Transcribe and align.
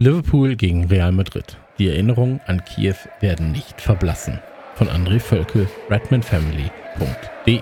Liverpool 0.00 0.54
gegen 0.54 0.84
Real 0.84 1.10
Madrid. 1.10 1.56
Die 1.80 1.88
Erinnerungen 1.88 2.40
an 2.46 2.64
Kiew 2.64 2.94
werden 3.18 3.50
nicht 3.50 3.80
verblassen. 3.80 4.38
Von 4.76 4.88
André 4.88 5.18
Völkel, 5.18 5.68
redmanfamily.de 5.90 7.60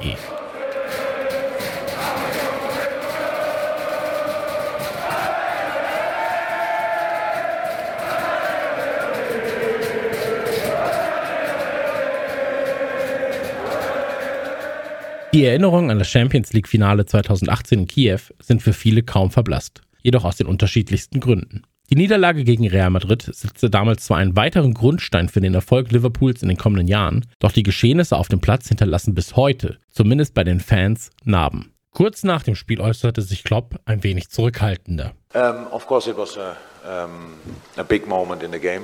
Die 15.32 15.44
Erinnerungen 15.44 15.90
an 15.90 15.98
das 15.98 16.10
Champions 16.10 16.52
League-Finale 16.52 17.06
2018 17.06 17.78
in 17.78 17.86
Kiew 17.86 18.20
sind 18.42 18.60
für 18.60 18.74
viele 18.74 19.02
kaum 19.02 19.30
verblasst, 19.30 19.80
jedoch 20.02 20.26
aus 20.26 20.36
den 20.36 20.46
unterschiedlichsten 20.46 21.20
Gründen. 21.20 21.62
Die 21.88 21.94
Niederlage 21.94 22.42
gegen 22.42 22.66
Real 22.66 22.90
Madrid 22.90 23.22
setzte 23.22 23.70
damals 23.70 24.06
zwar 24.06 24.16
einen 24.16 24.34
weiteren 24.34 24.74
Grundstein 24.74 25.28
für 25.28 25.40
den 25.40 25.54
Erfolg 25.54 25.92
Liverpools 25.92 26.42
in 26.42 26.48
den 26.48 26.56
kommenden 26.56 26.88
Jahren, 26.88 27.24
doch 27.38 27.52
die 27.52 27.62
Geschehnisse 27.62 28.16
auf 28.16 28.26
dem 28.26 28.40
Platz 28.40 28.66
hinterlassen 28.66 29.14
bis 29.14 29.36
heute, 29.36 29.78
zumindest 29.88 30.34
bei 30.34 30.42
den 30.42 30.58
Fans, 30.58 31.10
Narben. 31.22 31.72
Kurz 31.92 32.24
nach 32.24 32.42
dem 32.42 32.56
Spiel 32.56 32.80
äußerte 32.80 33.22
sich 33.22 33.44
Klopp 33.44 33.76
ein 33.84 34.02
wenig 34.02 34.30
zurückhaltender. 34.30 35.12
Um, 35.32 35.68
of 35.70 35.86
course 35.86 36.10
it 36.10 36.18
was 36.18 36.36
a, 36.36 36.56
um, 36.84 37.34
a 37.76 37.84
big 37.84 38.08
moment 38.08 38.42
in 38.42 38.50
the 38.50 38.58
game. 38.58 38.82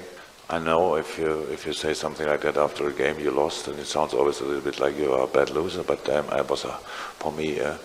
I 0.49 0.59
know 0.59 0.97
if 0.97 1.19
you 1.19 1.45
if 1.53 1.67
you 1.67 1.73
say 1.73 1.95
something 1.95 2.27
like 2.27 2.43
that 2.43 2.57
after 2.57 2.87
a 2.87 2.93
game 2.93 3.19
you 3.19 3.31
lost, 3.31 3.69
and 3.69 3.79
it 3.79 3.87
sounds 3.87 4.15
always 4.15 4.41
a 4.41 4.45
little 4.45 4.63
bit 4.63 4.79
like 4.79 4.97
you 4.99 5.13
are 5.13 5.25
a 5.25 5.27
bad 5.27 5.51
loser. 5.51 5.83
But 5.83 6.09
um, 6.09 6.27
it 6.39 6.49
was 6.49 6.65
a, 6.65 6.79
for 7.19 7.33
me 7.33 7.59
a, 7.59 7.79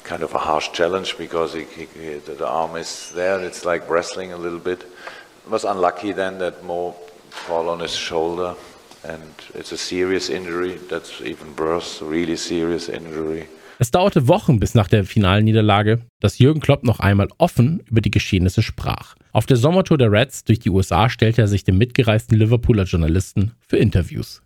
kind 0.00 0.22
of 0.22 0.34
a 0.34 0.38
harsh 0.38 0.72
challenge 0.72 1.16
because 1.18 1.54
he, 1.54 1.64
he, 1.64 1.86
he, 1.94 2.18
the 2.18 2.46
arm 2.46 2.76
is 2.76 3.12
there. 3.14 3.40
It's 3.40 3.64
like 3.64 3.88
wrestling 3.88 4.32
a 4.32 4.36
little 4.36 4.58
bit. 4.58 4.80
It 5.44 5.50
was 5.50 5.64
unlucky 5.64 6.12
then 6.12 6.38
that 6.38 6.64
Mo 6.64 6.94
fall 7.30 7.68
on 7.68 7.80
his 7.80 7.94
shoulder, 7.94 8.54
and 9.04 9.32
it's 9.54 9.72
a 9.72 9.76
serious 9.76 10.28
injury. 10.28 10.78
That's 10.88 11.20
even 11.20 11.54
worse, 11.56 12.02
really 12.02 12.36
serious 12.36 12.88
injury. 12.88 13.46
Es 13.78 13.90
dauerte 13.90 14.28
Wochen 14.28 14.60
bis 14.60 14.74
nach 14.74 14.88
der 14.88 15.04
finalen 15.04 15.44
Niederlage, 15.44 16.02
dass 16.20 16.38
Jürgen 16.38 16.60
Klopp 16.60 16.84
noch 16.84 17.00
einmal 17.00 17.28
offen 17.38 17.80
über 17.88 18.02
die 18.02 18.10
Geschehnisse 18.10 18.62
sprach. 18.62 19.16
Auf 19.32 19.46
der 19.46 19.56
Sommertour 19.56 19.96
der 19.96 20.12
Reds 20.12 20.44
durch 20.44 20.58
die 20.58 20.68
USA 20.68 21.08
stellte 21.08 21.40
er 21.40 21.48
sich 21.48 21.64
dem 21.64 21.78
mitgereisten 21.78 22.36
Liverpooler 22.36 22.82
Journalisten 22.82 23.52
für 23.66 23.78
Interviews. 23.78 24.42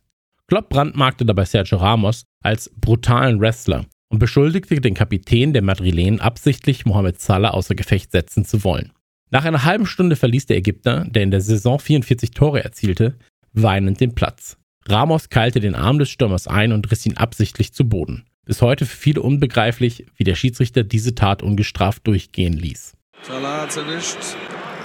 Klopp 0.46 0.68
brandmarkte 0.68 1.24
dabei 1.24 1.46
Sergio 1.46 1.78
Ramos 1.78 2.26
als 2.44 2.70
brutalen 2.80 3.40
Wrestler 3.40 3.86
und 4.14 4.20
beschuldigte 4.20 4.80
den 4.80 4.94
Kapitän 4.94 5.52
der 5.52 5.62
Madrilen 5.62 6.20
absichtlich 6.20 6.86
Mohamed 6.86 7.20
Salah 7.20 7.50
außer 7.50 7.74
Gefecht 7.74 8.12
setzen 8.12 8.44
zu 8.44 8.62
wollen. 8.62 8.92
Nach 9.32 9.44
einer 9.44 9.64
halben 9.64 9.86
Stunde 9.86 10.14
verließ 10.14 10.46
der 10.46 10.56
Ägypter, 10.56 11.04
der 11.08 11.24
in 11.24 11.32
der 11.32 11.40
Saison 11.40 11.80
44 11.80 12.30
Tore 12.30 12.62
erzielte, 12.62 13.16
weinend 13.54 14.00
den 14.00 14.14
Platz. 14.14 14.56
Ramos 14.86 15.30
keilte 15.30 15.58
den 15.58 15.74
Arm 15.74 15.98
des 15.98 16.10
Stürmers 16.10 16.46
ein 16.46 16.70
und 16.70 16.92
riss 16.92 17.04
ihn 17.06 17.16
absichtlich 17.16 17.74
zu 17.74 17.88
Boden. 17.88 18.24
Bis 18.44 18.62
heute 18.62 18.86
für 18.86 18.96
viele 18.96 19.20
unbegreiflich, 19.20 20.06
wie 20.14 20.22
der 20.22 20.36
Schiedsrichter 20.36 20.84
diese 20.84 21.16
Tat 21.16 21.42
ungestraft 21.42 22.06
durchgehen 22.06 22.52
ließ. 22.52 22.92
Salah 23.22 23.62
hat 23.62 23.76
erwischt. 23.76 24.18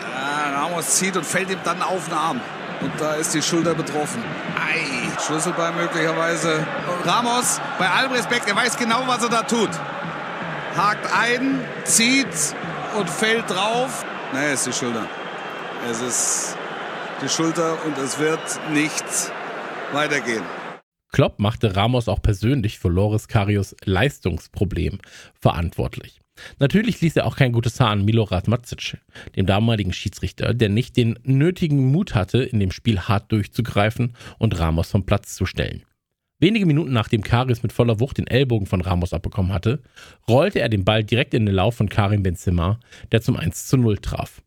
Ja, 0.02 0.64
Ramos 0.64 0.96
zieht 0.96 1.16
und 1.16 1.26
fällt 1.26 1.52
ihm 1.52 1.60
dann 1.64 1.84
auf 1.84 2.06
den 2.06 2.16
Arm. 2.16 2.42
Und 2.82 2.92
da 2.98 3.14
ist 3.14 3.36
die 3.36 3.44
Schulter 3.44 3.76
betroffen. 3.76 4.24
Ei, 4.56 5.22
Schlüsselbein 5.22 5.76
möglicherweise. 5.76 6.66
Ramos, 7.06 7.62
bei 7.78 7.90
allem 7.90 8.12
Respekt, 8.12 8.48
er 8.48 8.56
weiß 8.56 8.78
genau, 8.78 9.04
was 9.08 9.24
er 9.24 9.30
da 9.30 9.44
tut. 9.44 9.70
Hakt 10.76 11.12
ein, 11.14 11.62
zieht 11.86 12.28
und 12.98 13.10
fällt 13.10 13.50
drauf. 13.50 14.06
Nee, 14.34 14.54
ist 14.54 14.68
die 14.68 14.74
Schulter. 14.74 15.08
Es 15.90 16.02
ist 16.02 16.58
die 17.24 17.30
Schulter 17.30 17.78
und 17.86 17.98
es 17.98 18.20
wird 18.20 18.40
nicht 18.72 19.06
weitergehen. 19.94 20.44
Klopp 21.12 21.40
machte 21.40 21.76
Ramos 21.76 22.08
auch 22.08 22.22
persönlich 22.22 22.80
für 22.80 22.90
Loris 22.90 23.28
Karius 23.28 23.76
Leistungsproblem 23.84 25.00
verantwortlich. 25.34 26.22
Natürlich 26.60 27.02
ließ 27.02 27.16
er 27.18 27.26
auch 27.26 27.36
kein 27.36 27.52
gutes 27.52 27.80
Haar 27.80 27.90
an 27.90 28.06
Milorad 28.06 28.48
Macic, 28.48 28.98
dem 29.36 29.46
damaligen 29.46 29.94
Schiedsrichter, 29.94 30.54
der 30.54 30.70
nicht 30.70 30.98
den 30.98 31.18
nötigen 31.24 31.92
Mut 31.92 32.16
hatte, 32.16 32.44
in 32.44 32.60
dem 32.60 32.72
Spiel 32.72 33.02
hart 33.02 33.32
durchzugreifen 33.32 34.16
und 34.38 34.58
Ramos 34.60 34.92
vom 34.92 35.06
Platz 35.06 35.36
zu 35.36 35.46
stellen. 35.46 35.84
Wenige 36.42 36.66
Minuten 36.66 36.94
nachdem 36.94 37.22
Karius 37.22 37.64
mit 37.64 37.74
voller 37.74 38.00
Wucht 38.00 38.18
den 38.18 38.28
Ellbogen 38.28 38.66
von 38.66 38.80
Ramos 38.80 39.14
abbekommen 39.14 39.52
hatte, 39.52 39.82
rollte 40.28 40.60
er 40.60 40.70
den 40.70 40.86
Ball 40.86 41.04
direkt 41.04 41.34
in 41.34 41.46
den 41.46 41.54
Lauf 41.54 41.76
von 41.76 41.90
Karim 41.90 42.24
Benzema, 42.24 42.80
der 43.12 43.22
zum 43.22 43.36
1 43.36 43.68
zu 43.68 43.76
0 43.76 43.98
traf. 43.98 44.42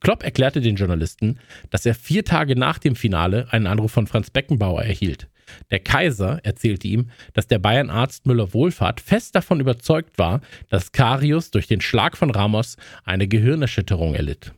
Klopp 0.00 0.22
erklärte 0.22 0.60
den 0.60 0.76
Journalisten, 0.76 1.38
dass 1.70 1.86
er 1.86 1.94
vier 1.94 2.24
Tage 2.24 2.56
nach 2.56 2.78
dem 2.78 2.94
Finale 2.94 3.48
einen 3.50 3.66
Anruf 3.66 3.90
von 3.90 4.06
Franz 4.06 4.30
Beckenbauer 4.30 4.82
erhielt. 4.82 5.28
Der 5.70 5.80
Kaiser 5.80 6.40
erzählte 6.44 6.86
ihm, 6.86 7.10
dass 7.32 7.48
der 7.48 7.58
Bayernarzt 7.58 8.26
Müller-Wohlfahrt 8.26 9.00
fest 9.00 9.34
davon 9.34 9.60
überzeugt 9.60 10.18
war, 10.18 10.40
dass 10.68 10.92
Karius 10.92 11.50
durch 11.50 11.66
den 11.66 11.80
Schlag 11.80 12.16
von 12.16 12.30
Ramos 12.30 12.76
eine 13.04 13.26
Gehirnerschütterung 13.26 14.14
erlitt. 14.14 14.52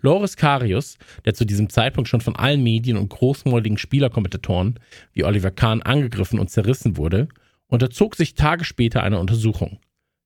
Loris 0.00 0.36
Karius, 0.36 0.98
der 1.24 1.34
zu 1.34 1.44
diesem 1.44 1.68
Zeitpunkt 1.68 2.08
schon 2.08 2.20
von 2.20 2.36
allen 2.36 2.62
Medien 2.62 2.96
und 2.96 3.08
großmäuligen 3.08 3.78
Spielerkommentatoren 3.78 4.78
wie 5.12 5.24
Oliver 5.24 5.50
Kahn 5.50 5.82
angegriffen 5.82 6.38
und 6.38 6.50
zerrissen 6.50 6.96
wurde, 6.96 7.28
unterzog 7.68 8.16
sich 8.16 8.34
Tage 8.34 8.64
später 8.64 9.02
einer 9.02 9.20
Untersuchung. 9.20 9.78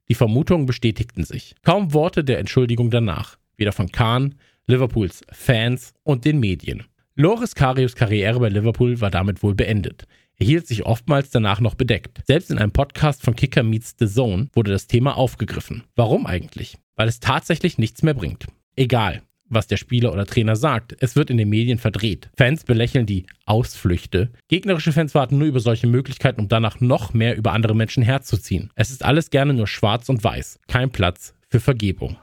Die 0.09 0.15
Vermutungen 0.15 0.67
bestätigten 0.67 1.25
sich. 1.25 1.55
Kaum 1.63 1.93
Worte 1.93 2.25
der 2.25 2.39
Entschuldigung 2.39 2.91
danach, 2.91 3.37
weder 3.57 3.73
von 3.73 3.93
Kahn, 3.93 4.35
Liverpools 4.67 5.23
Fans 5.31 5.95
und 6.03 6.25
den 6.25 6.41
Medien. 6.41 6.85
Loris 7.15 7.55
Karius 7.55 7.95
Karriere 7.95 8.41
bei 8.41 8.49
Liverpool 8.49 9.01
war 9.01 9.11
damit 9.11 9.43
wohl 9.43 9.55
beendet. 9.55 10.07
Er 10.37 10.47
hielt 10.47 10.67
sich 10.67 10.87
oftmals 10.87 11.31
danach 11.31 11.61
noch 11.61 11.75
bedeckt. 11.75 12.23
Selbst 12.27 12.51
in 12.51 12.59
einem 12.59 12.73
Podcast 12.73 13.23
von 13.23 13.37
Kicker 13.37 13.63
Meets 13.63 13.97
The 13.99 14.07
Zone 14.07 14.49
wurde 14.55 14.71
das 14.71 14.87
Thema 14.87 15.17
aufgegriffen. 15.17 15.85
Warum 15.97 16.25
eigentlich? 16.25 16.79
Weil 16.97 17.09
es 17.09 17.21
tatsächlich 17.21 17.77
nichts 17.77 18.03
mehr 18.03 18.15
bringt. 18.15 18.47
Egal, 18.75 19.23
was 19.51 19.67
der 19.67 19.77
Spieler 19.77 20.13
oder 20.13 20.25
Trainer 20.25 20.57
sagt, 20.57 20.97
es 21.01 21.17
wird 21.17 21.29
in 21.29 21.37
den 21.37 21.49
Medien 21.49 21.79
verdreht. 21.79 22.31
Fans 22.37 22.65
belächeln 22.65 23.07
die 23.07 23.27
Ausflüchte. 23.45 24.31
Gegnerische 24.49 24.93
Fans 24.93 25.15
warten 25.15 25.39
nur 25.39 25.49
über 25.49 25.61
solche 25.61 25.87
Möglichkeiten, 25.87 26.41
um 26.41 26.49
danach 26.49 26.81
noch 26.81 27.13
mehr 27.13 27.37
über 27.37 27.53
andere 27.53 27.75
Menschen 27.75 28.03
herzuziehen. 28.03 28.71
Es 28.75 28.91
ist 28.91 29.05
alles 29.05 29.31
gerne 29.31 29.53
nur 29.53 29.67
schwarz 29.67 30.09
und 30.09 30.25
weiß. 30.25 30.61
Kein 30.69 30.91
Platz 30.91 31.35
für 31.49 31.61
Vergebung. 31.61 32.17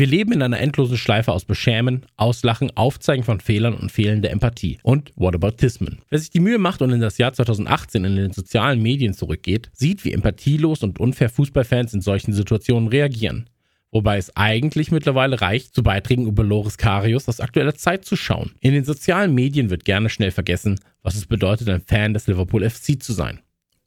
Wir 0.00 0.06
leben 0.06 0.32
in 0.32 0.40
einer 0.40 0.58
endlosen 0.58 0.96
Schleife 0.96 1.30
aus 1.30 1.44
Beschämen, 1.44 2.06
Auslachen, 2.16 2.74
Aufzeigen 2.74 3.22
von 3.22 3.38
Fehlern 3.38 3.74
und 3.74 3.92
fehlender 3.92 4.30
Empathie. 4.30 4.78
Und 4.82 5.12
Whataboutismen. 5.14 5.98
Wer 6.08 6.18
sich 6.18 6.30
die 6.30 6.40
Mühe 6.40 6.56
macht 6.56 6.80
und 6.80 6.90
in 6.90 7.02
das 7.02 7.18
Jahr 7.18 7.34
2018 7.34 8.06
in 8.06 8.16
den 8.16 8.32
sozialen 8.32 8.80
Medien 8.80 9.12
zurückgeht, 9.12 9.68
sieht, 9.74 10.06
wie 10.06 10.14
empathielos 10.14 10.82
und 10.82 10.98
unfair 10.98 11.28
Fußballfans 11.28 11.92
in 11.92 12.00
solchen 12.00 12.32
Situationen 12.32 12.88
reagieren. 12.88 13.50
Wobei 13.90 14.16
es 14.16 14.34
eigentlich 14.38 14.90
mittlerweile 14.90 15.42
reicht, 15.42 15.74
zu 15.74 15.82
Beiträgen 15.82 16.26
über 16.26 16.44
Loris 16.44 16.78
Karius 16.78 17.28
aus 17.28 17.40
aktueller 17.40 17.74
Zeit 17.74 18.06
zu 18.06 18.16
schauen. 18.16 18.52
In 18.60 18.72
den 18.72 18.86
sozialen 18.86 19.34
Medien 19.34 19.68
wird 19.68 19.84
gerne 19.84 20.08
schnell 20.08 20.30
vergessen, 20.30 20.80
was 21.02 21.14
es 21.14 21.26
bedeutet, 21.26 21.68
ein 21.68 21.82
Fan 21.82 22.14
des 22.14 22.26
Liverpool 22.26 22.66
FC 22.66 23.02
zu 23.02 23.12
sein. 23.12 23.40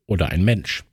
Oder 0.05 0.29
ein 0.29 0.45
Mensch. 0.45 0.83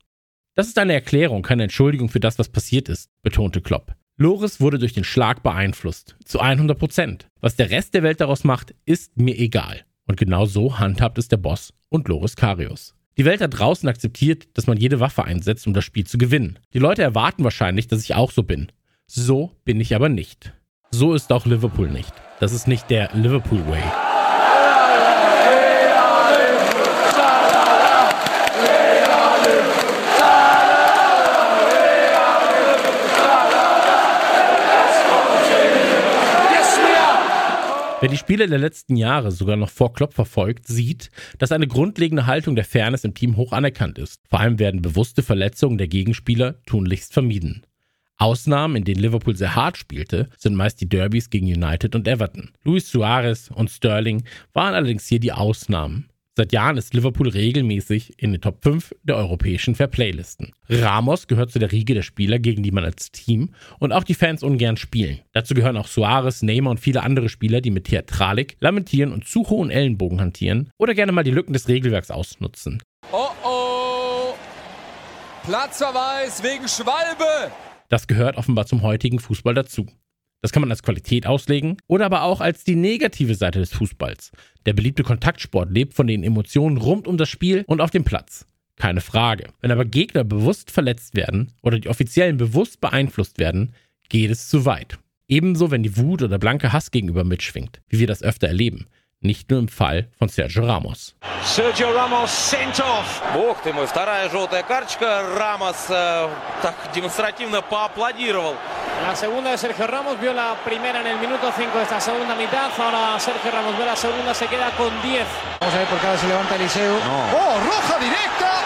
Das 0.55 0.65
ist 0.65 0.79
eine 0.79 0.93
Erklärung, 0.93 1.43
keine 1.43 1.61
Entschuldigung 1.61 2.09
für 2.09 2.19
das, 2.19 2.39
was 2.39 2.49
passiert 2.49 2.89
ist, 2.89 3.11
betonte 3.21 3.61
Klopp. 3.61 3.93
Loris 4.21 4.61
wurde 4.61 4.77
durch 4.77 4.93
den 4.93 5.03
Schlag 5.03 5.41
beeinflusst. 5.41 6.15
Zu 6.25 6.39
100 6.39 6.77
Prozent. 6.77 7.27
Was 7.39 7.55
der 7.55 7.71
Rest 7.71 7.95
der 7.95 8.03
Welt 8.03 8.21
daraus 8.21 8.43
macht, 8.43 8.75
ist 8.85 9.17
mir 9.17 9.35
egal. 9.35 9.81
Und 10.05 10.17
genau 10.17 10.45
so 10.45 10.77
handhabt 10.77 11.17
es 11.17 11.27
der 11.27 11.37
Boss 11.37 11.73
und 11.89 12.07
Loris 12.07 12.35
Karius. 12.35 12.93
Die 13.17 13.25
Welt 13.25 13.41
da 13.41 13.47
draußen 13.47 13.89
akzeptiert, 13.89 14.47
dass 14.53 14.67
man 14.67 14.77
jede 14.77 14.99
Waffe 14.99 15.23
einsetzt, 15.23 15.65
um 15.65 15.73
das 15.73 15.85
Spiel 15.85 16.05
zu 16.05 16.19
gewinnen. 16.19 16.59
Die 16.75 16.79
Leute 16.79 17.01
erwarten 17.01 17.43
wahrscheinlich, 17.43 17.87
dass 17.87 18.03
ich 18.03 18.13
auch 18.13 18.29
so 18.29 18.43
bin. 18.43 18.71
So 19.07 19.53
bin 19.65 19.79
ich 19.81 19.95
aber 19.95 20.07
nicht. 20.07 20.53
So 20.91 21.15
ist 21.15 21.31
auch 21.33 21.47
Liverpool 21.47 21.89
nicht. 21.89 22.13
Das 22.39 22.53
ist 22.53 22.67
nicht 22.67 22.91
der 22.91 23.09
Liverpool 23.15 23.65
Way. 23.67 24.10
Wer 38.01 38.09
die 38.09 38.17
Spiele 38.17 38.47
der 38.47 38.57
letzten 38.57 38.95
Jahre 38.95 39.31
sogar 39.31 39.57
noch 39.57 39.69
vor 39.69 39.93
Klopp 39.93 40.15
verfolgt, 40.15 40.65
sieht, 40.65 41.11
dass 41.37 41.51
eine 41.51 41.67
grundlegende 41.67 42.25
Haltung 42.25 42.55
der 42.55 42.65
Fairness 42.65 43.03
im 43.03 43.13
Team 43.13 43.37
hoch 43.37 43.53
anerkannt 43.53 43.99
ist. 43.99 44.23
Vor 44.27 44.39
allem 44.39 44.57
werden 44.57 44.81
bewusste 44.81 45.21
Verletzungen 45.21 45.77
der 45.77 45.87
Gegenspieler 45.87 46.63
tunlichst 46.65 47.13
vermieden. 47.13 47.63
Ausnahmen, 48.17 48.77
in 48.77 48.85
denen 48.85 49.01
Liverpool 49.01 49.35
sehr 49.35 49.53
hart 49.53 49.77
spielte, 49.77 50.29
sind 50.35 50.55
meist 50.55 50.81
die 50.81 50.89
Derbys 50.89 51.29
gegen 51.29 51.45
United 51.45 51.93
und 51.93 52.07
Everton. 52.07 52.49
Luis 52.63 52.89
Suarez 52.89 53.51
und 53.53 53.69
Sterling 53.69 54.23
waren 54.51 54.73
allerdings 54.73 55.05
hier 55.05 55.19
die 55.19 55.33
Ausnahmen. 55.33 56.09
Seit 56.37 56.53
Jahren 56.53 56.77
ist 56.77 56.93
Liverpool 56.93 57.27
regelmäßig 57.27 58.13
in 58.17 58.31
den 58.31 58.39
Top 58.39 58.63
5 58.63 58.95
der 59.03 59.17
europäischen 59.17 59.75
Fairplay-Listen. 59.75 60.53
Ramos 60.69 61.27
gehört 61.27 61.51
zu 61.51 61.59
der 61.59 61.73
Riege 61.73 61.93
der 61.93 62.03
Spieler, 62.03 62.39
gegen 62.39 62.63
die 62.63 62.71
man 62.71 62.85
als 62.85 63.11
Team 63.11 63.53
und 63.79 63.91
auch 63.91 64.05
die 64.05 64.13
Fans 64.13 64.41
ungern 64.41 64.77
spielen. 64.77 65.19
Dazu 65.33 65.53
gehören 65.53 65.75
auch 65.75 65.87
Suarez, 65.87 66.41
Neymar 66.41 66.71
und 66.71 66.79
viele 66.79 67.03
andere 67.03 67.27
Spieler, 67.27 67.59
die 67.59 67.69
mit 67.69 67.87
Theatralik, 67.87 68.55
Lamentieren 68.61 69.11
und 69.11 69.27
zu 69.27 69.49
hohen 69.49 69.69
Ellenbogen 69.69 70.21
hantieren 70.21 70.69
oder 70.77 70.93
gerne 70.93 71.11
mal 71.11 71.25
die 71.25 71.31
Lücken 71.31 71.51
des 71.51 71.67
Regelwerks 71.67 72.11
ausnutzen. 72.11 72.81
Oh 73.11 73.27
oh! 73.43 74.33
Platzverweis 75.43 76.41
wegen 76.43 76.65
Schwalbe! 76.69 77.51
Das 77.89 78.07
gehört 78.07 78.37
offenbar 78.37 78.67
zum 78.67 78.83
heutigen 78.83 79.19
Fußball 79.19 79.53
dazu. 79.53 79.85
Das 80.42 80.52
kann 80.52 80.60
man 80.60 80.70
als 80.70 80.82
Qualität 80.82 81.26
auslegen 81.26 81.76
oder 81.86 82.06
aber 82.06 82.22
auch 82.22 82.40
als 82.40 82.62
die 82.62 82.76
negative 82.76 83.34
Seite 83.34 83.58
des 83.58 83.72
Fußballs. 83.72 84.30
Der 84.64 84.74
beliebte 84.74 85.02
Kontaktsport 85.02 85.70
lebt 85.70 85.94
von 85.94 86.06
den 86.06 86.22
Emotionen 86.22 86.76
rund 86.76 87.08
um 87.08 87.16
das 87.16 87.28
Spiel 87.28 87.64
und 87.66 87.80
auf 87.80 87.90
dem 87.90 88.04
Platz. 88.04 88.46
Keine 88.76 89.00
Frage. 89.00 89.48
Wenn 89.60 89.70
aber 89.70 89.84
Gegner 89.84 90.22
bewusst 90.22 90.70
verletzt 90.70 91.16
werden 91.16 91.52
oder 91.62 91.78
die 91.78 91.88
Offiziellen 91.88 92.36
bewusst 92.36 92.80
beeinflusst 92.80 93.38
werden, 93.38 93.72
geht 94.08 94.30
es 94.30 94.48
zu 94.48 94.64
weit. 94.66 94.98
Ebenso, 95.28 95.70
wenn 95.70 95.82
die 95.82 95.96
Wut 95.96 96.22
oder 96.22 96.38
blanke 96.38 96.72
Hass 96.72 96.90
gegenüber 96.90 97.24
mitschwingt, 97.24 97.80
wie 97.88 97.98
wir 97.98 98.06
das 98.06 98.22
öfter 98.22 98.46
erleben. 98.46 98.86
Nicht 99.20 99.50
nur 99.50 99.58
im 99.58 99.68
Fall 99.68 100.08
von 100.18 100.28
Sergio 100.28 100.64
Ramos. 100.66 101.16
Sergio 101.42 101.90
Ramos 101.90 102.50
sent 102.50 102.78
off. 102.80 103.22
Бог 103.34 103.60
ты 103.62 103.72
мой, 103.72 103.86
вторая 103.86 104.28
желтая 104.28 104.62
карточка. 104.62 105.22
Рамос 105.36 105.86
э, 105.88 106.28
так 106.62 106.74
демонстративно 106.94 107.62
поаплодировал. 107.62 108.54
La 109.01 109.15
segunda 109.15 109.51
de 109.51 109.57
Sergio 109.57 109.87
Ramos 109.87 110.19
vio 110.19 110.31
la 110.31 110.55
primera 110.63 111.01
en 111.01 111.07
el 111.07 111.17
minuto 111.17 111.51
5 111.55 111.77
de 111.77 111.83
esta 111.83 111.99
segunda 111.99 112.35
mitad. 112.35 112.69
Ahora 112.77 113.19
Sergio 113.19 113.51
Ramos 113.51 113.77
ve 113.77 113.85
la 113.85 113.95
segunda, 113.95 114.33
se 114.33 114.47
queda 114.47 114.71
con 114.77 114.89
10. 115.01 115.25
Vamos 115.59 115.75
a 115.75 115.77
ver 115.79 115.87
por 115.87 115.99
qué 115.99 116.07
ahora 116.07 116.19
se 116.19 116.27
levanta 116.27 116.55
Eliseo. 116.55 116.95
¡Oh, 116.95 117.59
roja 117.65 117.97
directa 117.99 118.61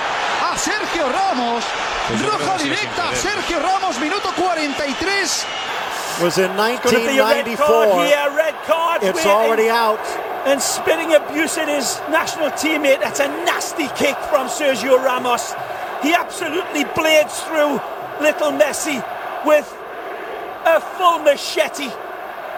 a 0.52 0.58
Sergio 0.58 1.10
Ramos! 1.10 1.64
Roja 2.22 2.58
directa 2.58 3.10
a 3.10 3.16
Sergio 3.16 3.60
Ramos, 3.60 3.98
minuto 4.00 4.30
43. 4.36 5.46
Was 6.22 6.38
in 6.38 6.48
Could 6.82 6.94
it 6.94 7.08
be 7.08 7.20
a 7.20 7.26
red 7.26 7.58
card 7.58 7.90
1994. 7.90 8.06
here? 8.06 8.36
Red 8.36 8.56
card. 8.68 9.04
It's 9.04 9.16
waiting. 9.18 9.32
already 9.32 9.70
out. 9.70 10.00
And 10.46 10.62
spitting 10.62 11.14
abuse 11.14 11.58
at 11.58 11.68
his 11.68 12.00
national 12.10 12.52
teammate. 12.52 13.00
That's 13.02 13.20
a 13.20 13.28
nasty 13.46 13.88
kick 13.96 14.16
from 14.30 14.48
Sergio 14.48 15.04
Ramos. 15.04 15.54
He 16.04 16.14
absolutely 16.14 16.86
blades 16.96 17.40
through 17.42 17.82
little 18.22 18.52
Messi 18.52 19.04
with 19.46 19.66
a 20.66 20.80
full 20.80 21.20
machete. 21.20 21.90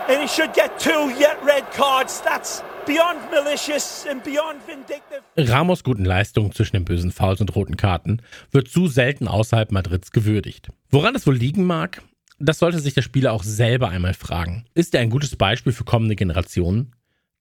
And 0.10 0.22
he 0.22 0.28
should 0.28 0.54
get 0.54 0.80
two 0.80 1.10
yet 1.20 1.38
red 1.44 1.66
cards. 1.76 2.22
That's 2.22 2.64
beyond 2.86 3.20
malicious 3.30 4.06
and 4.10 4.24
beyond 4.24 4.62
vindictive. 4.66 5.22
Ramos' 5.38 5.84
guten 5.84 6.06
Leistungen 6.06 6.54
zwischen 6.54 6.78
den 6.78 6.86
bösen 6.86 7.12
Fouls 7.12 7.42
und 7.42 7.54
roten 7.56 7.76
Karten 7.76 8.22
wird 8.52 8.70
zu 8.70 8.88
selten 8.88 9.28
außerhalb 9.28 9.72
Madrids 9.72 10.12
gewürdigt. 10.12 10.70
Woran 10.90 11.16
es 11.16 11.28
wohl 11.28 11.36
liegen 11.36 11.66
mag? 11.66 12.02
Das 12.40 12.60
sollte 12.60 12.80
sich 12.80 12.94
der 12.94 13.02
Spieler 13.02 13.34
auch 13.34 13.44
selber 13.44 13.90
einmal 13.90 14.14
fragen. 14.14 14.66
Ist 14.74 14.94
er 14.96 15.02
ein 15.02 15.10
gutes 15.10 15.36
Beispiel 15.36 15.74
für 15.74 15.84
kommende 15.84 16.16
Generationen? 16.16 16.96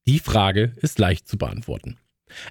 Die 0.06 0.18
Frage 0.18 0.72
ist 0.76 0.98
leicht 0.98 1.28
zu 1.28 1.36
beantworten. 1.38 1.98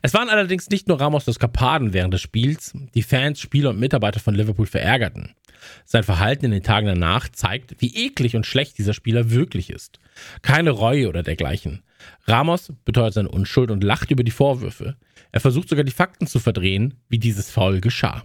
Es 0.01 0.13
waren 0.13 0.29
allerdings 0.29 0.69
nicht 0.69 0.87
nur 0.87 0.99
Ramos 0.99 1.27
Eskapaden 1.27 1.93
während 1.93 2.13
des 2.13 2.21
Spiels, 2.21 2.73
die 2.93 3.03
Fans, 3.03 3.39
Spieler 3.39 3.71
und 3.71 3.79
Mitarbeiter 3.79 4.19
von 4.19 4.35
Liverpool 4.35 4.65
verärgerten. 4.65 5.35
Sein 5.83 6.03
Verhalten 6.03 6.45
in 6.45 6.51
den 6.51 6.63
Tagen 6.63 6.87
danach 6.87 7.29
zeigt, 7.29 7.75
wie 7.79 8.05
eklig 8.05 8.35
und 8.35 8.45
schlecht 8.45 8.77
dieser 8.77 8.93
Spieler 8.93 9.31
wirklich 9.31 9.69
ist. 9.69 9.99
Keine 10.41 10.71
Reue 10.71 11.09
oder 11.09 11.23
dergleichen. 11.23 11.83
Ramos 12.25 12.71
beteuert 12.85 13.13
seine 13.13 13.29
Unschuld 13.29 13.71
und 13.71 13.83
lacht 13.83 14.11
über 14.11 14.23
die 14.23 14.31
Vorwürfe. 14.31 14.95
Er 15.31 15.41
versucht 15.41 15.69
sogar 15.69 15.83
die 15.83 15.91
Fakten 15.91 16.27
zu 16.27 16.39
verdrehen, 16.39 16.95
wie 17.09 17.19
dieses 17.19 17.49
Foul 17.49 17.81
geschah. 17.81 18.23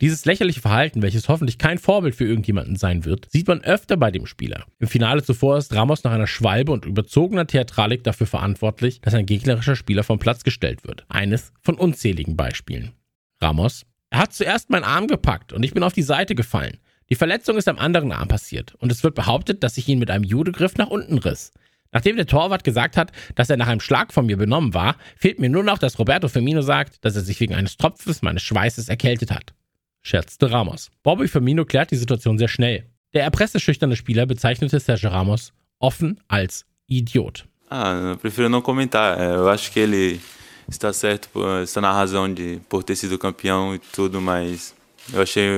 Dieses 0.00 0.24
lächerliche 0.24 0.60
Verhalten, 0.60 1.02
welches 1.02 1.28
hoffentlich 1.28 1.58
kein 1.58 1.78
Vorbild 1.78 2.14
für 2.14 2.26
irgendjemanden 2.26 2.76
sein 2.76 3.04
wird, 3.04 3.28
sieht 3.30 3.48
man 3.48 3.62
öfter 3.62 3.96
bei 3.96 4.10
dem 4.10 4.26
Spieler. 4.26 4.64
Im 4.78 4.88
Finale 4.88 5.22
zuvor 5.22 5.58
ist 5.58 5.74
Ramos 5.74 6.04
nach 6.04 6.12
einer 6.12 6.26
Schwalbe 6.26 6.72
und 6.72 6.86
überzogener 6.86 7.46
Theatralik 7.46 8.04
dafür 8.04 8.26
verantwortlich, 8.26 9.00
dass 9.00 9.14
ein 9.14 9.26
gegnerischer 9.26 9.76
Spieler 9.76 10.04
vom 10.04 10.18
Platz 10.18 10.44
gestellt 10.44 10.84
wird. 10.84 11.04
Eines 11.08 11.52
von 11.60 11.76
unzähligen 11.76 12.36
Beispielen. 12.36 12.92
Ramos, 13.40 13.86
er 14.10 14.18
hat 14.18 14.32
zuerst 14.32 14.70
meinen 14.70 14.84
Arm 14.84 15.06
gepackt 15.06 15.52
und 15.52 15.62
ich 15.62 15.72
bin 15.72 15.82
auf 15.82 15.92
die 15.92 16.02
Seite 16.02 16.34
gefallen. 16.34 16.78
Die 17.08 17.14
Verletzung 17.14 17.56
ist 17.56 17.68
am 17.68 17.78
anderen 17.78 18.12
Arm 18.12 18.28
passiert 18.28 18.74
und 18.76 18.92
es 18.92 19.02
wird 19.02 19.14
behauptet, 19.14 19.62
dass 19.64 19.78
ich 19.78 19.88
ihn 19.88 19.98
mit 19.98 20.10
einem 20.10 20.24
Judegriff 20.24 20.76
nach 20.76 20.88
unten 20.88 21.18
riss. 21.18 21.52
Nachdem 21.92 22.16
der 22.16 22.26
Torwart 22.26 22.62
gesagt 22.62 22.96
hat, 22.96 23.10
dass 23.34 23.50
er 23.50 23.56
nach 23.56 23.66
einem 23.66 23.80
Schlag 23.80 24.12
von 24.12 24.26
mir 24.26 24.36
benommen 24.36 24.74
war, 24.74 24.96
fehlt 25.16 25.40
mir 25.40 25.48
nur 25.48 25.64
noch, 25.64 25.78
dass 25.78 25.98
Roberto 25.98 26.28
Firmino 26.28 26.62
sagt, 26.62 27.04
dass 27.04 27.16
er 27.16 27.22
sich 27.22 27.40
wegen 27.40 27.54
eines 27.54 27.76
Tropfens 27.76 28.22
meines 28.22 28.42
Schweißes 28.42 28.88
erkältet 28.88 29.32
hat 29.32 29.54
scherzte 30.02 30.50
Ramos. 30.50 30.90
Bobby 31.02 31.28
Firmino 31.28 31.64
klärt 31.64 31.90
die 31.90 31.96
Situation 31.96 32.38
sehr 32.38 32.48
schnell. 32.48 32.84
Der 33.12 33.24
erpresseschüchterne 33.24 33.96
Spieler 33.96 34.26
bezeichnete 34.26 34.78
Sergio 34.78 35.10
Ramos 35.10 35.52
offen 35.78 36.20
als 36.28 36.64
Idiot. 36.86 37.44
Ah, 37.68 38.16
prefiro 38.20 38.48
não 38.48 38.60
comentar. 38.60 39.18
Eu 39.18 39.48
acho 39.48 39.70
que 39.70 39.80
ele 39.80 40.20
está 40.68 40.92
certo, 40.92 41.28
está 41.62 41.80
na 41.80 41.92
razão 41.92 42.32
de 42.32 42.60
por 42.68 42.82
ter 42.82 42.96
sido 42.96 43.18
campeão 43.18 43.74
e 43.74 43.78
tudo, 43.78 44.20
mas 44.20 44.74
eu 45.12 45.22
achei 45.22 45.48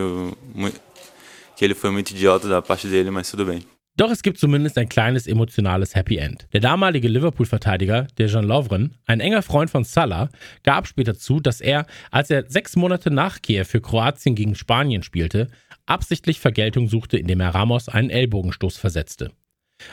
que 1.57 1.65
ele 1.65 1.75
foi 1.75 1.91
muito 1.91 2.11
idiota 2.11 2.49
da 2.49 2.63
parte 2.63 2.87
dele, 2.87 3.11
mas 3.11 3.31
tudo 3.31 3.45
bem. 3.45 3.63
Doch 3.97 4.11
es 4.11 4.23
gibt 4.23 4.39
zumindest 4.39 4.79
ein 4.79 4.89
kleines 4.89 5.27
emotionales 5.27 5.95
Happy 5.95 6.17
End. 6.17 6.47
Der 6.55 6.61
damalige 6.61 7.09
Liverpool-Verteidiger, 7.09 8.07
Dejan 8.19 8.47
Lovren, 8.47 8.97
ein 9.05 9.21
enger 9.21 9.43
Freund 9.43 9.69
von 9.69 9.85
Salah, 9.85 10.31
gab 10.63 10.87
später 10.87 11.15
zu, 11.15 11.41
dass 11.41 11.61
er, 11.61 11.87
als 12.11 12.31
er 12.31 12.51
sechs 12.51 12.75
Monate 12.75 13.11
nach 13.11 13.43
Kiew 13.43 13.65
für 13.65 13.83
Kroatien 13.83 14.35
gegen 14.35 14.55
Spanien 14.55 15.03
spielte, 15.03 15.49
absichtlich 15.85 16.41
Vergeltung 16.41 16.89
suchte, 16.89 17.19
indem 17.19 17.41
er 17.41 17.55
Ramos 17.55 17.91
einen 17.91 18.09
Ellbogenstoß 18.09 18.79
versetzte. 18.79 19.33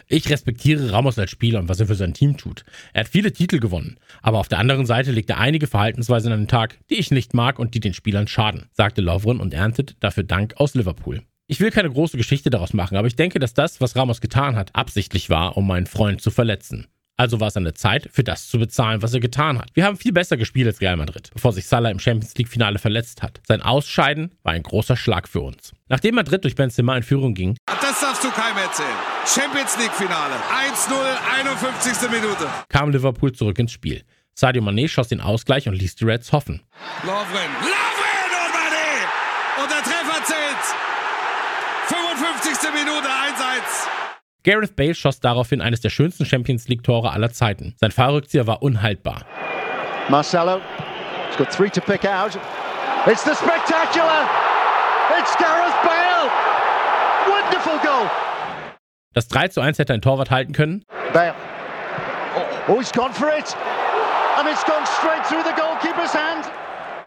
Ich 0.08 0.30
respektiere 0.30 0.94
Ramos 0.94 1.20
als 1.20 1.32
Spieler 1.32 1.60
und 1.60 1.68
was 1.68 1.82
er 1.82 1.88
für 1.88 1.96
sein 1.96 2.14
Team 2.14 2.38
tut. 2.38 2.64
Er 2.94 3.02
hat 3.02 3.10
viele 3.10 3.34
Titel 3.34 3.60
gewonnen, 3.60 3.98
aber 4.22 4.38
auf 4.40 4.48
der 4.48 4.60
anderen 4.60 4.86
Seite 4.86 5.12
legt 5.12 5.30
er 5.30 5.40
einige 5.40 5.68
Verhaltensweisen 5.68 6.32
an 6.32 6.42
den 6.42 6.48
Tag, 6.48 6.80
die 6.90 7.00
ich 7.00 7.12
nicht 7.12 7.34
mag 7.34 7.60
und 7.60 7.74
die 7.74 7.82
den 7.82 7.94
Spielern 7.94 8.28
schaden, 8.28 8.70
sagte 8.72 9.02
Lovren 9.02 9.42
und 9.42 9.54
erntet 9.54 9.98
dafür 10.00 10.24
Dank 10.24 10.54
aus 10.58 10.74
Liverpool. 10.74 11.24
Ich 11.52 11.60
will 11.60 11.72
keine 11.72 11.90
große 11.90 12.16
Geschichte 12.16 12.52
daraus 12.52 12.74
machen, 12.74 12.96
aber 12.96 13.08
ich 13.08 13.16
denke, 13.16 13.40
dass 13.40 13.56
das, 13.56 13.82
was 13.82 13.96
Ramos 13.96 14.22
getan 14.22 14.56
hat, 14.56 14.70
absichtlich 14.76 15.32
war, 15.32 15.58
um 15.58 15.66
meinen 15.66 15.88
Freund 15.88 16.22
zu 16.22 16.30
verletzen. 16.30 16.86
Also 17.18 17.40
war 17.40 17.48
es 17.48 17.58
an 17.58 17.64
der 17.64 17.74
Zeit, 17.74 18.08
für 18.14 18.24
das 18.24 18.48
zu 18.48 18.60
bezahlen, 18.60 19.02
was 19.02 19.16
er 19.16 19.20
getan 19.20 19.58
hat. 19.58 19.72
Wir 19.74 19.86
haben 19.86 19.98
viel 19.98 20.12
besser 20.14 20.38
gespielt 20.38 20.68
als 20.68 20.80
Real 20.80 20.96
Madrid, 20.96 21.32
bevor 21.34 21.52
sich 21.52 21.66
Salah 21.66 21.90
im 21.90 21.98
Champions 22.00 22.36
League-Finale 22.38 22.78
verletzt 22.78 23.24
hat. 23.24 23.42
Sein 23.48 23.64
Ausscheiden 23.64 24.36
war 24.44 24.54
ein 24.54 24.62
großer 24.62 24.96
Schlag 24.96 25.28
für 25.28 25.40
uns. 25.42 25.74
Nachdem 25.88 26.14
Madrid 26.14 26.44
durch 26.44 26.54
Benzema 26.54 26.96
in 26.96 27.02
Führung 27.02 27.34
ging, 27.34 27.58
Das 27.66 28.00
darfst 28.00 28.24
du 28.24 28.30
keinem 28.30 28.58
erzählen. 28.60 28.88
Champions 29.26 29.76
League 29.80 29.94
Finale. 29.94 30.36
1-0, 30.36 30.94
51. 31.48 32.12
Minute. 32.12 32.48
kam 32.70 32.92
Liverpool 32.92 33.32
zurück 33.32 33.58
ins 33.58 33.72
Spiel. 33.72 34.04
Sadio 34.36 34.62
Mané 34.62 34.88
schoss 34.88 35.08
den 35.08 35.20
Ausgleich 35.20 35.68
und 35.68 35.74
ließ 35.74 35.96
die 35.96 36.06
Reds 36.06 36.32
hoffen. 36.32 36.62
Lovren. 37.02 37.26
Lovren 37.64 38.32
und 38.46 38.54
Mané. 38.54 39.64
Und 39.64 39.72
der 39.72 39.82
Treffer 39.82 40.24
zählt. 40.26 40.99
55. 41.90 42.72
Minute 42.74 43.08
1-1. 43.08 43.88
Gareth 44.44 44.76
Bale 44.76 44.94
schoss 44.96 45.20
daraufhin 45.20 45.60
eines 45.62 45.82
der 45.82 45.90
schönsten 45.90 46.26
Champions 46.26 46.68
League-Tore 46.68 47.12
aller 47.12 47.32
Zeiten. 47.32 47.76
Sein 47.78 47.92
Fallrückzieher 47.92 48.48
war 48.48 48.62
unhaltbar. 48.62 49.26
Marcelo. 50.08 50.62
He's 51.28 51.38
got 51.38 51.52
three 51.52 51.70
to 51.70 51.82
pick 51.82 52.06
out. 52.06 52.38
It's 53.06 53.24
the 53.24 53.34
spectacular. 53.36 54.28
It's 55.20 55.36
Gareth 55.38 55.76
Bale. 55.84 56.30
Wonderful 57.28 57.80
goal. 57.80 58.10
Das 59.14 59.28
3 59.28 59.48
zu 59.50 59.62
1 59.62 59.80
hätte 59.80 59.94
ein 59.94 60.02
Torwart 60.02 60.30
halten 60.30 60.54
können, 60.54 60.84
Bale. 61.14 61.34
Oh, 62.36 62.74
oh, 62.74 62.80
he's 62.80 62.92
gone 62.92 63.12
for 63.14 63.28
it. 63.30 63.56
And 64.38 64.48
it's 64.48 64.64
gone 64.64 64.86
straight 64.86 65.26
through 65.28 65.44
the 65.44 65.54
goalkeeper's 65.60 66.14
hand. 66.14 66.46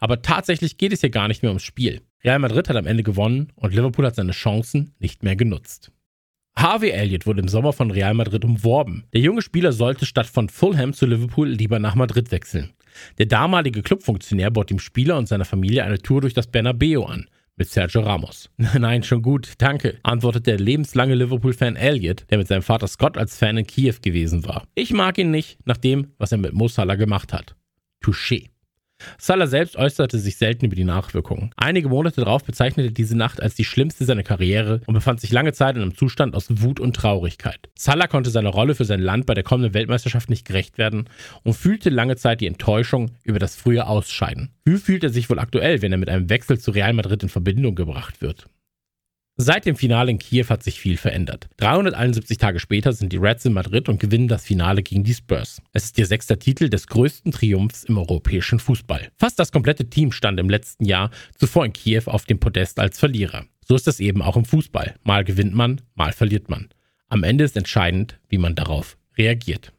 aber 0.01 0.21
tatsächlich 0.21 0.79
geht 0.79 0.93
es 0.93 1.01
hier 1.01 1.11
gar 1.11 1.29
nicht 1.29 1.43
mehr 1.43 1.51
ums 1.51 1.63
Spiel. 1.63 2.03
Real 2.25 2.39
Madrid 2.39 2.69
hat 2.69 2.77
am 2.77 2.87
Ende 2.87 3.03
gewonnen 3.03 3.49
und 3.57 3.75
Liverpool 3.75 4.07
hat 4.07 4.15
seine 4.15 4.33
Chancen 4.33 4.95
nicht 5.01 5.23
mehr 5.23 5.35
genutzt. 5.35 5.91
Harvey 6.55 6.91
Elliott 6.91 7.27
wurde 7.27 7.41
im 7.41 7.49
Sommer 7.49 7.73
von 7.73 7.91
Real 7.91 8.15
Madrid 8.15 8.45
umworben. 8.45 9.05
Der 9.13 9.21
junge 9.23 9.43
Spieler 9.43 9.73
sollte 9.73 10.07
statt 10.07 10.27
von 10.27 10.49
Fulham 10.49 10.93
zu 10.93 11.07
Liverpool 11.07 11.49
lieber 11.49 11.79
nach 11.79 11.95
Madrid 11.95 12.31
wechseln. 12.31 12.71
Der 13.19 13.27
damalige 13.27 13.83
Clubfunktionär 13.83 14.51
bot 14.51 14.71
dem 14.71 14.79
Spieler 14.79 15.17
und 15.19 15.27
seiner 15.27 15.47
Familie 15.47 15.83
eine 15.83 15.99
Tour 15.99 16.21
durch 16.21 16.35
das 16.35 16.47
Bernabeu 16.47 17.05
an. 17.05 17.27
Mit 17.57 17.69
Sergio 17.69 18.03
Ramos. 18.03 18.51
Nein, 18.79 19.03
schon 19.03 19.23
gut, 19.23 19.55
danke, 19.59 19.99
antwortete 20.03 20.53
der 20.53 20.59
lebenslange 20.59 21.15
Liverpool-Fan 21.15 21.77
Elliott, 21.77 22.27
der 22.31 22.39
mit 22.39 22.49
seinem 22.49 22.63
Vater 22.63 22.87
Scott 22.87 23.19
als 23.19 23.37
Fan 23.37 23.59
in 23.59 23.67
Kiew 23.67 23.97
gewesen 24.01 24.47
war. 24.47 24.67
Ich 24.75 24.93
mag 24.93 25.19
ihn 25.19 25.31
nicht, 25.31 25.59
nach 25.67 25.77
dem, 25.77 26.13
was 26.19 26.33
er 26.33 26.39
mit 26.39 26.53
Mo 26.53 26.69
Salah 26.69 26.95
gemacht 26.95 27.33
hat. 27.33 27.57
Touché. 28.03 28.52
Salah 29.19 29.47
selbst 29.47 29.77
äußerte 29.77 30.19
sich 30.19 30.37
selten 30.37 30.67
über 30.67 30.77
die 30.77 30.85
Nachwirkungen. 30.85 31.51
Einige 31.57 31.89
Monate 31.89 32.21
darauf 32.23 32.45
bezeichnete 32.45 32.93
diese 32.93 33.17
Nacht 33.17 33.43
als 33.43 33.55
die 33.55 33.65
schlimmste 33.65 34.05
seiner 34.05 34.23
Karriere 34.23 34.81
und 34.87 34.95
befand 34.95 35.21
sich 35.21 35.33
lange 35.33 35.53
Zeit 35.53 35.77
in 35.77 35.83
einem 35.83 35.97
Zustand 35.97 36.35
aus 36.35 36.47
Wut 36.49 36.81
und 36.81 36.97
Traurigkeit. 36.97 37.71
Salah 37.77 38.07
konnte 38.07 38.31
seiner 38.31 38.51
Rolle 38.51 38.75
für 38.75 38.85
sein 38.85 39.01
Land 39.01 39.27
bei 39.27 39.35
der 39.35 39.45
kommenden 39.45 39.75
Weltmeisterschaft 39.75 40.31
nicht 40.31 40.47
gerecht 40.47 40.79
werden 40.79 41.09
und 41.43 41.55
fühlte 41.55 41.91
lange 41.91 42.17
Zeit 42.17 42.41
die 42.41 42.47
Enttäuschung 42.47 43.13
über 43.23 43.39
das 43.39 43.57
frühe 43.57 43.87
Ausscheiden. 43.87 44.51
Wie 44.65 44.77
fühlt 44.77 45.05
er 45.05 45.11
sich 45.11 45.29
wohl 45.31 45.39
aktuell, 45.39 45.83
wenn 45.83 45.93
er 45.93 45.99
mit 45.99 46.09
einem 46.09 46.31
Wechsel 46.31 46.59
zu 46.59 46.71
Real 46.71 46.93
Madrid 46.93 47.23
in 47.23 47.29
Verbindung 47.29 47.75
gebracht 47.75 48.23
wird? 48.23 48.47
Seit 49.37 49.65
dem 49.65 49.77
Finale 49.77 50.11
in 50.11 50.19
Kiew 50.19 50.45
hat 50.51 50.63
sich 50.63 50.79
viel 50.79 50.99
verändert. 50.99 51.49
371 51.57 52.37
Tage 52.37 52.61
später 52.61 52.93
sind 52.93 53.15
die 53.15 53.17
Reds 53.17 53.47
in 53.47 53.55
Madrid 53.55 53.89
und 53.89 53.99
gewinnen 53.99 54.29
das 54.29 54.45
Finale 54.45 54.83
gegen 54.83 55.05
die 55.05 55.15
Spurs. 55.15 55.63
Es 55.73 55.85
ist 55.85 55.99
ihr 55.99 56.05
sechster 56.05 56.39
Titel 56.39 56.69
des 56.69 56.87
größten 56.87 57.33
Triumphs 57.33 57.85
im 57.85 57.97
europäischen 57.97 58.59
Fußball. 58.59 59.11
Fast 59.17 59.39
das 59.39 59.51
komplette 59.51 59.89
Team 59.89 60.13
stand 60.13 60.39
im 60.39 60.51
letzten 60.51 60.85
Jahr 60.85 61.11
zuvor 61.39 61.65
in 61.65 61.73
Kiew 61.73 62.03
auf 62.07 62.27
dem 62.27 62.41
Podest 62.41 62.79
als 62.79 62.99
Verlierer. 62.99 63.47
So 63.67 63.75
ist 63.75 63.89
es 63.89 64.01
eben 64.01 64.21
auch 64.21 64.37
im 64.37 64.45
Fußball. 64.45 64.97
Mal 65.03 65.25
gewinnt 65.25 65.55
man, 65.55 65.81
mal 65.95 66.13
verliert 66.13 66.51
man. 66.51 66.69
Am 67.09 67.25
Ende 67.25 67.45
ist 67.45 67.57
entscheidend, 67.57 68.21
wie 68.29 68.39
man 68.39 68.55
darauf 68.55 68.99
reagiert. 69.17 69.73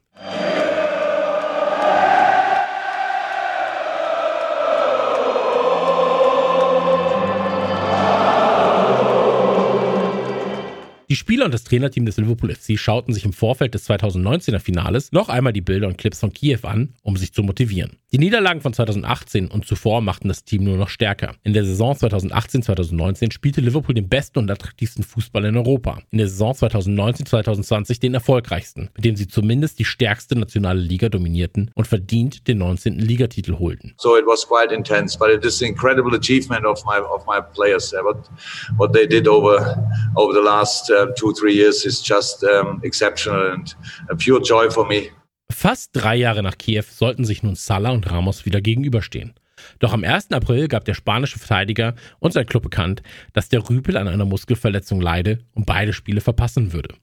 Die 11.13 11.17
Spieler 11.17 11.45
und 11.45 11.53
das 11.53 11.63
Trainerteam 11.63 12.07
des 12.07 12.17
Liverpool 12.17 12.51
FC 12.55 12.75
schauten 12.75 13.13
sich 13.13 13.23
im 13.23 13.33
Vorfeld 13.33 13.75
des 13.75 13.87
2019er 13.87 14.57
Finales 14.57 15.11
noch 15.11 15.29
einmal 15.29 15.53
die 15.53 15.61
Bilder 15.61 15.87
und 15.87 15.99
Clips 15.99 16.21
von 16.21 16.33
Kiew 16.33 16.61
an, 16.63 16.95
um 17.03 17.17
sich 17.17 17.35
zu 17.35 17.43
motivieren. 17.43 17.99
Die 18.11 18.17
Niederlagen 18.17 18.61
von 18.61 18.73
2018 18.73 19.47
und 19.47 19.65
zuvor 19.65 20.01
machten 20.01 20.27
das 20.27 20.43
Team 20.43 20.63
nur 20.63 20.77
noch 20.77 20.89
stärker. 20.89 21.35
In 21.43 21.53
der 21.53 21.65
Saison 21.65 21.93
2018-2019 21.93 23.31
spielte 23.31 23.61
Liverpool 23.61 23.93
den 23.93 24.09
besten 24.09 24.39
und 24.39 24.49
attraktivsten 24.49 25.03
Fußball 25.03 25.45
in 25.45 25.55
Europa. 25.55 25.99
In 26.09 26.17
der 26.17 26.27
Saison 26.27 26.53
2019-2020 26.53 27.99
den 27.99 28.15
erfolgreichsten, 28.15 28.89
mit 28.95 29.05
dem 29.05 29.15
sie 29.15 29.27
zumindest 29.27 29.77
die 29.77 29.85
stärkste 29.85 30.35
nationale 30.35 30.79
Liga 30.79 31.09
dominierten 31.09 31.69
und 31.75 31.87
verdient 31.87 32.47
den 32.47 32.57
19. 32.57 32.97
Ligatitel 32.97 33.59
holten. 33.59 33.93
So 33.97 34.17
it 34.17 34.25
was 34.25 34.47
quite 34.47 34.73
intense, 34.73 35.17
but 35.17 35.29
it 35.29 35.45
is 35.45 35.61
an 35.61 35.67
incredible 35.67 36.15
achievement 36.15 36.65
of 36.65 36.83
my 36.85 36.97
of 36.97 37.25
my 37.27 37.39
players. 37.53 37.93
What 37.93 38.29
what 38.77 38.93
they 38.93 39.07
did 39.07 39.27
over 39.27 39.77
over 40.15 40.33
the 40.33 40.43
last 40.43 40.89
uh, 40.89 41.02
two 41.15 41.33
three 41.33 41.55
years 41.55 41.85
is 41.85 42.01
just 42.01 42.43
um, 42.43 42.79
exceptional 42.83 43.53
and 43.53 43.75
a 44.09 44.15
pure 44.15 44.41
joy 44.41 44.69
for 44.69 44.87
me. 44.87 45.09
Fast 45.51 45.91
drei 45.93 46.15
Jahre 46.15 46.41
nach 46.41 46.57
Kiew 46.57 46.83
sollten 46.89 47.25
sich 47.25 47.43
nun 47.43 47.55
Salah 47.55 47.91
und 47.91 48.09
Ramos 48.09 48.45
wieder 48.45 48.61
gegenüberstehen. 48.61 49.33
Doch 49.79 49.93
am 49.93 50.03
1. 50.03 50.31
April 50.31 50.67
gab 50.67 50.85
der 50.85 50.93
spanische 50.93 51.39
Verteidiger 51.39 51.95
und 52.19 52.33
sein 52.33 52.45
Club 52.45 52.63
bekannt, 52.63 53.01
dass 53.33 53.49
der 53.49 53.69
Rüpel 53.69 53.97
an 53.97 54.07
einer 54.07 54.25
Muskelverletzung 54.25 54.99
leide 54.99 55.39
und 55.53 55.65
beide 55.65 55.93
Spiele 55.93 56.21
verpassen 56.21 56.73
würde. 56.73 56.95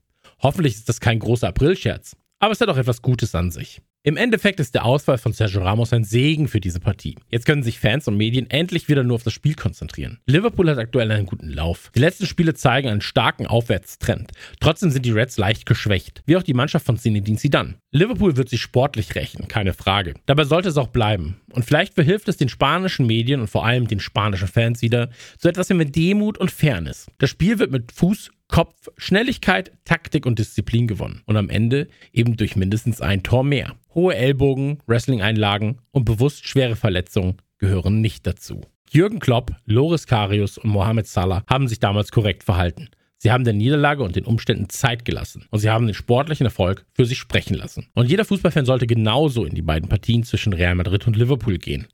Hoffentlich 0.42 0.75
ist 0.75 0.88
das 0.88 1.00
kein 1.00 1.19
großer 1.19 1.49
Aprilscherz, 1.49 2.16
aber 2.38 2.52
es 2.52 2.61
hat 2.61 2.69
auch 2.69 2.76
etwas 2.76 3.02
Gutes 3.02 3.35
an 3.35 3.50
sich. 3.50 3.80
Im 4.02 4.16
Endeffekt 4.16 4.61
ist 4.61 4.75
der 4.75 4.87
Ausfall 4.87 5.19
von 5.19 5.35
Sergio 5.35 5.61
Ramos 5.61 5.92
ein 5.92 6.04
Segen 6.04 6.49
für 6.49 6.59
diese 6.59 6.80
Partie. 6.80 7.16
Jetzt 7.28 7.45
können 7.45 7.62
sich 7.62 7.78
Fans 7.78 8.09
und 8.09 8.16
Medien 8.16 8.49
endlich 8.49 8.88
wieder 8.88 9.02
nur 9.02 9.16
auf 9.16 9.25
das 9.25 9.35
Spiel 9.35 9.54
konzentrieren. 9.54 10.21
Liverpool 10.25 10.71
hat 10.71 10.78
aktuell 10.78 11.12
einen 11.12 11.26
guten 11.26 11.50
Lauf. 11.50 11.90
Die 11.95 11.99
letzten 11.99 12.25
Spiele 12.25 12.54
zeigen 12.54 12.88
einen 12.88 13.02
starken 13.02 13.47
Aufwärtstrend. 13.47 14.33
Trotzdem 14.59 14.90
sind 14.90 15.04
die 15.04 15.11
Reds 15.11 15.37
leicht 15.37 15.66
geschwächt, 15.66 16.23
wie 16.25 16.38
auch 16.38 16.42
die 16.42 16.54
Mannschaft 16.54 16.87
von 16.87 16.97
Zinedine 16.97 17.37
Zidane. 17.37 17.75
Liverpool 17.92 18.38
wird 18.38 18.49
sich 18.49 18.62
sportlich 18.62 19.14
rächen, 19.16 19.49
keine 19.49 19.75
Frage. 19.75 20.14
Dabei 20.25 20.45
sollte 20.45 20.71
es 20.71 20.78
auch 20.78 20.88
bleiben. 20.88 21.38
Und 21.52 21.66
vielleicht 21.66 21.92
verhilft 21.92 22.26
es 22.30 22.38
den 22.38 22.49
spanischen 22.49 23.07
Medien 23.07 23.42
und 23.42 23.49
vor 23.49 23.66
allem 23.66 23.87
den 23.87 24.00
spanischen 24.00 24.49
Fans 24.49 24.80
wieder 24.80 25.11
zu 25.37 25.47
etwas 25.47 25.69
mehr 25.69 25.85
Demut 25.85 26.38
und 26.38 26.50
Fairness. 26.50 27.09
Das 27.19 27.28
Spiel 27.28 27.59
wird 27.59 27.71
mit 27.71 27.92
Fuß 27.92 28.30
Kopf, 28.50 28.88
Schnelligkeit, 28.97 29.73
Taktik 29.85 30.26
und 30.26 30.38
Disziplin 30.38 30.87
gewonnen. 30.87 31.23
Und 31.26 31.37
am 31.37 31.49
Ende 31.49 31.88
eben 32.12 32.37
durch 32.37 32.57
mindestens 32.57 33.00
ein 33.00 33.23
Tor 33.23 33.45
mehr. 33.45 33.76
Hohe 33.95 34.14
Ellbogen, 34.14 34.78
Wrestling-Einlagen 34.87 35.78
und 35.92 36.04
bewusst 36.04 36.47
schwere 36.47 36.76
Verletzungen 36.76 37.37
gehören 37.59 38.00
nicht 38.00 38.26
dazu. 38.26 38.62
Jürgen 38.90 39.21
Klopp, 39.21 39.52
Loris 39.66 40.07
Karius 40.07 40.59
und 40.59 40.71
Mohamed 40.71 41.07
Salah 41.07 41.45
haben 41.49 41.69
sich 41.69 41.78
damals 41.78 42.11
korrekt 42.11 42.42
verhalten. 42.42 42.88
Sie 43.19 43.30
haben 43.30 43.45
der 43.45 43.52
Niederlage 43.52 44.02
und 44.02 44.16
den 44.16 44.25
Umständen 44.25 44.69
Zeit 44.69 45.04
gelassen 45.04 45.47
und 45.50 45.61
sie 45.61 45.71
haben 45.71 45.87
den 45.87 45.95
sportlichen 45.95 46.47
Erfolg 46.47 46.87
für 46.92 47.04
sich 47.04 47.19
sprechen 47.19 47.54
lassen. 47.54 47.87
Und 47.95 48.11
jeder 48.11 48.25
Fußballfan 48.25 48.64
sollte 48.64 48.87
genauso 48.87 49.45
in 49.45 49.54
die 49.54 49.62
beiden 49.62 49.88
Partien 49.88 50.25
zwischen 50.25 50.54
Real 50.54 50.75
Madrid 50.75 51.07
und 51.07 51.16
Liverpool 51.16 51.59
gehen. 51.59 51.87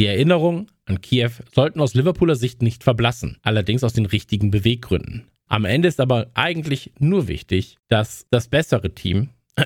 Die 0.00 0.06
Erinnerungen 0.06 0.72
an 0.86 1.00
Kiew 1.00 1.30
sollten 1.54 1.80
aus 1.80 1.94
Liverpooler 1.94 2.34
Sicht 2.34 2.62
nicht 2.62 2.82
verblassen, 2.82 3.36
allerdings 3.42 3.84
aus 3.84 3.92
den 3.92 4.06
richtigen 4.06 4.50
Beweggründen. 4.50 5.26
Am 5.48 5.64
Ende 5.64 5.88
ist 5.88 6.00
aber 6.00 6.28
eigentlich 6.34 6.92
nur 6.98 7.28
wichtig, 7.28 7.76
dass 7.88 8.26
das 8.30 8.48
bessere 8.48 8.94
Team, 8.94 9.30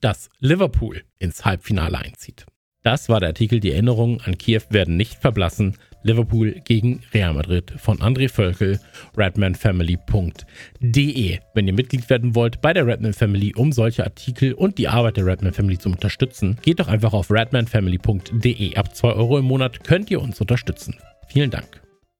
das 0.00 0.28
Liverpool, 0.38 1.02
ins 1.18 1.44
Halbfinale 1.44 1.98
einzieht. 1.98 2.46
Das 2.82 3.10
war 3.10 3.20
der 3.20 3.28
Artikel 3.30 3.60
Die 3.60 3.72
Erinnerungen 3.72 4.20
an 4.22 4.38
Kiew 4.38 4.62
werden 4.70 4.96
nicht 4.96 5.16
verblassen. 5.16 5.76
Liverpool 6.02 6.62
gegen 6.64 7.02
Real 7.12 7.34
Madrid 7.34 7.74
von 7.76 7.98
André 7.98 8.30
Völkel, 8.30 8.80
redmanfamily.de. 9.18 11.38
Wenn 11.52 11.66
ihr 11.66 11.74
Mitglied 11.74 12.08
werden 12.08 12.34
wollt 12.34 12.62
bei 12.62 12.72
der 12.72 12.86
Redman 12.86 13.12
Family, 13.12 13.52
um 13.54 13.70
solche 13.70 14.04
Artikel 14.04 14.54
und 14.54 14.78
die 14.78 14.88
Arbeit 14.88 15.18
der 15.18 15.26
Redman 15.26 15.52
Family 15.52 15.76
zu 15.76 15.90
unterstützen, 15.90 16.56
geht 16.62 16.80
doch 16.80 16.88
einfach 16.88 17.12
auf 17.12 17.30
redmanfamily.de. 17.30 18.76
Ab 18.76 18.96
2 18.96 19.12
Euro 19.12 19.36
im 19.38 19.44
Monat 19.44 19.84
könnt 19.84 20.10
ihr 20.10 20.22
uns 20.22 20.40
unterstützen. 20.40 20.96
Vielen 21.28 21.50
Dank. 21.50 21.82